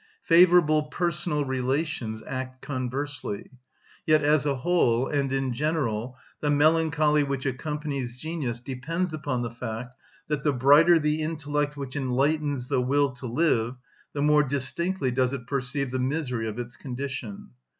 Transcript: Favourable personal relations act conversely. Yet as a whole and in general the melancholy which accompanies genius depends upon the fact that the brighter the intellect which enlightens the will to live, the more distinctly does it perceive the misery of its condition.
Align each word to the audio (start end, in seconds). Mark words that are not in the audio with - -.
Favourable 0.23 0.85
personal 0.89 1.45
relations 1.45 2.23
act 2.25 2.59
conversely. 2.59 3.51
Yet 4.03 4.23
as 4.23 4.47
a 4.47 4.55
whole 4.55 5.07
and 5.07 5.31
in 5.31 5.53
general 5.53 6.17
the 6.39 6.49
melancholy 6.49 7.21
which 7.21 7.45
accompanies 7.45 8.17
genius 8.17 8.59
depends 8.59 9.13
upon 9.13 9.43
the 9.43 9.51
fact 9.51 9.95
that 10.27 10.43
the 10.43 10.53
brighter 10.53 10.97
the 10.97 11.21
intellect 11.21 11.77
which 11.77 11.95
enlightens 11.95 12.67
the 12.67 12.81
will 12.81 13.11
to 13.11 13.27
live, 13.27 13.75
the 14.13 14.23
more 14.23 14.41
distinctly 14.41 15.11
does 15.11 15.33
it 15.33 15.45
perceive 15.45 15.91
the 15.91 15.99
misery 15.99 16.49
of 16.49 16.57
its 16.57 16.77
condition. 16.77 17.51